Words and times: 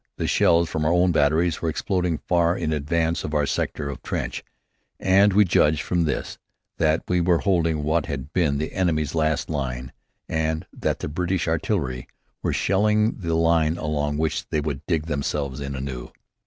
The 0.17 0.25
shells 0.25 0.67
from 0.67 0.83
our 0.83 0.91
own 0.91 1.11
batteries 1.11 1.61
were 1.61 1.69
exploding 1.69 2.17
far 2.17 2.57
in 2.57 2.73
advance 2.73 3.23
of 3.23 3.35
our 3.35 3.45
sector 3.45 3.87
of 3.87 4.01
trench, 4.01 4.43
and 4.99 5.31
we 5.31 5.45
judged 5.45 5.83
from 5.83 6.05
this 6.05 6.39
that 6.79 7.03
we 7.07 7.21
were 7.21 7.37
holding 7.37 7.83
what 7.83 8.07
had 8.07 8.33
been 8.33 8.57
the 8.57 8.73
enemy's 8.73 9.13
last 9.13 9.47
line, 9.47 9.91
and 10.27 10.65
that 10.73 11.01
the 11.01 11.07
British 11.07 11.47
artillery 11.47 12.07
were 12.41 12.51
shelling 12.51 13.17
the 13.19 13.35
line 13.35 13.77
along 13.77 14.17
which 14.17 14.49
they 14.49 14.59
would 14.59 14.83
dig 14.87 15.05
themselves 15.05 15.59
in 15.59 15.75
anew. 15.75 16.09